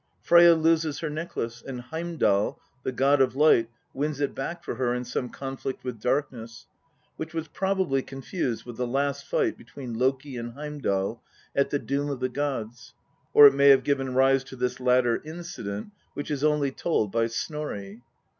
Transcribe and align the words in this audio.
Freyja 0.19 0.55
loses 0.55 0.97
her 1.01 1.11
necklace, 1.11 1.61
and 1.61 1.79
Heimdal, 1.79 2.57
the 2.81 2.91
god 2.91 3.21
of 3.21 3.35
light, 3.35 3.69
wins 3.93 4.19
it 4.19 4.33
back 4.33 4.63
for 4.63 4.73
her 4.73 4.95
in 4.95 5.05
some 5.05 5.29
conflict 5.29 5.83
with 5.83 6.01
darkness, 6.01 6.65
which 7.17 7.35
was 7.35 7.47
possibly 7.49 8.01
confused 8.01 8.65
with 8.65 8.77
the 8.77 8.87
last 8.87 9.27
fight 9.27 9.59
between 9.59 9.93
Loki 9.93 10.37
and 10.37 10.53
Heimdal 10.53 11.21
at 11.55 11.69
the 11.69 11.77
Doom 11.77 12.09
of 12.09 12.19
the 12.19 12.29
gods, 12.29 12.95
or 13.31 13.45
it 13.45 13.53
may 13.53 13.69
have 13.69 13.83
given 13.83 14.15
rise 14.15 14.43
to 14.45 14.55
this 14.55 14.79
latter 14.79 15.21
incident, 15.23 15.91
which 16.15 16.31
is 16.31 16.43
only 16.43 16.71
told 16.71 17.11
by 17.11 17.27
Snorri. 17.27 18.01